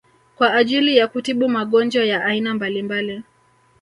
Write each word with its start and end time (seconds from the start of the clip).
kwa 0.35 0.53
ajili 0.53 0.97
ya 0.97 1.07
kutibu 1.07 1.49
magonjwa 1.49 2.05
ya 2.05 2.25
aina 2.25 2.53
mbalimbali 2.53 3.23